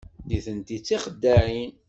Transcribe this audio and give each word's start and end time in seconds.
Nitenti 0.27 0.77
d 0.77 0.81
tixeddaɛin. 0.81 1.71